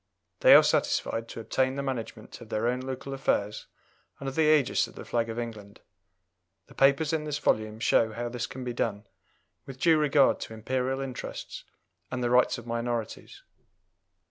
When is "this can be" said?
8.27-8.73